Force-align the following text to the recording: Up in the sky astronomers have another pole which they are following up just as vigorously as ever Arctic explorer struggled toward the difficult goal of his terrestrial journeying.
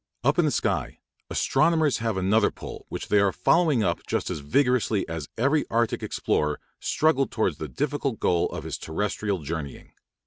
Up 0.23 0.39
in 0.39 0.45
the 0.45 0.49
sky 0.49 0.97
astronomers 1.29 1.99
have 1.99 2.17
another 2.17 2.49
pole 2.49 2.87
which 2.89 3.09
they 3.09 3.19
are 3.19 3.31
following 3.31 3.83
up 3.83 3.99
just 4.07 4.31
as 4.31 4.39
vigorously 4.39 5.07
as 5.07 5.29
ever 5.37 5.61
Arctic 5.69 6.01
explorer 6.01 6.59
struggled 6.79 7.29
toward 7.29 7.57
the 7.59 7.67
difficult 7.69 8.19
goal 8.19 8.49
of 8.49 8.63
his 8.63 8.79
terrestrial 8.79 9.43
journeying. 9.43 9.91